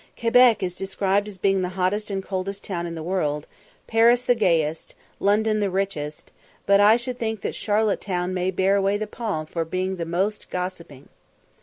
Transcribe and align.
Quebec 0.19 0.63
is 0.63 0.75
described 0.75 1.27
as 1.27 1.37
being 1.37 1.61
the 1.61 1.69
hottest 1.77 2.09
and 2.09 2.23
coldest 2.23 2.63
town 2.63 2.87
in 2.87 2.95
the 2.95 3.03
world, 3.03 3.45
Paris 3.85 4.23
the 4.23 4.33
gayest, 4.33 4.95
London 5.19 5.59
the 5.59 5.69
richest; 5.69 6.31
but 6.65 6.79
I 6.79 6.97
should 6.97 7.19
think 7.19 7.41
that 7.41 7.53
Charlotte 7.53 8.01
Town 8.01 8.33
may 8.33 8.49
bear 8.49 8.75
away 8.75 8.97
the 8.97 9.05
palm 9.05 9.45
for 9.45 9.63
being 9.63 9.97
the 9.97 10.05
most 10.05 10.49
gossiping. 10.49 11.07